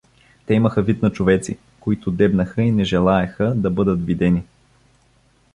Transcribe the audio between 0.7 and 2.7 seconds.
вид на човеци, които дебнеха